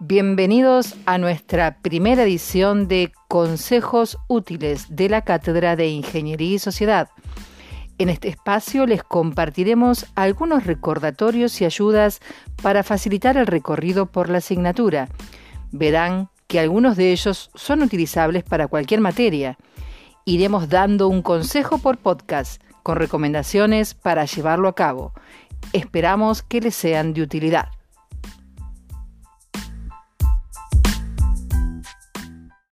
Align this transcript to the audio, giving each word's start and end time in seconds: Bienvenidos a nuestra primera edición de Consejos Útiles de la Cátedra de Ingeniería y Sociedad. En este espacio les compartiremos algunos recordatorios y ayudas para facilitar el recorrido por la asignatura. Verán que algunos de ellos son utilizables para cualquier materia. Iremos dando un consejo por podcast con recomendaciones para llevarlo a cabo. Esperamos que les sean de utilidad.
Bienvenidos 0.00 0.94
a 1.06 1.18
nuestra 1.18 1.78
primera 1.82 2.22
edición 2.22 2.86
de 2.86 3.10
Consejos 3.26 4.16
Útiles 4.28 4.86
de 4.90 5.08
la 5.08 5.22
Cátedra 5.22 5.74
de 5.74 5.88
Ingeniería 5.88 6.54
y 6.54 6.58
Sociedad. 6.60 7.08
En 7.98 8.08
este 8.08 8.28
espacio 8.28 8.86
les 8.86 9.02
compartiremos 9.02 10.06
algunos 10.14 10.66
recordatorios 10.66 11.60
y 11.60 11.64
ayudas 11.64 12.20
para 12.62 12.84
facilitar 12.84 13.36
el 13.36 13.48
recorrido 13.48 14.06
por 14.06 14.28
la 14.28 14.38
asignatura. 14.38 15.08
Verán 15.72 16.30
que 16.46 16.60
algunos 16.60 16.96
de 16.96 17.10
ellos 17.10 17.50
son 17.56 17.82
utilizables 17.82 18.44
para 18.44 18.68
cualquier 18.68 19.00
materia. 19.00 19.58
Iremos 20.24 20.68
dando 20.68 21.08
un 21.08 21.22
consejo 21.22 21.78
por 21.78 21.98
podcast 21.98 22.62
con 22.84 22.98
recomendaciones 22.98 23.94
para 23.94 24.26
llevarlo 24.26 24.68
a 24.68 24.76
cabo. 24.76 25.12
Esperamos 25.72 26.44
que 26.44 26.60
les 26.60 26.76
sean 26.76 27.14
de 27.14 27.22
utilidad. 27.22 27.70